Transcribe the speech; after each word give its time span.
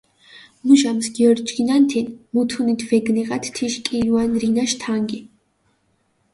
მუჟამს 0.67 1.07
გიორჯგინანთინ, 1.15 2.07
მუთუნით 2.33 2.81
ვეგნიღათ 2.89 3.45
თიშ 3.55 3.73
კილუან 3.85 4.31
რინაშ 4.41 4.71
თანგი. 4.81 5.19